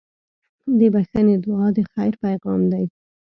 د 0.79 0.81
بښنې 0.93 1.35
دعا 1.45 1.67
د 1.75 1.77
خیر 1.91 2.13
پیغام 2.23 2.61
دی. 2.71 2.85